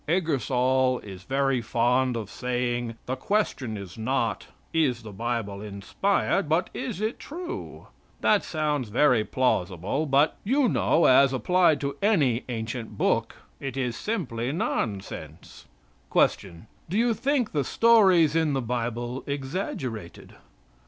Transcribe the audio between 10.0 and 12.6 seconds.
but you know as applied to any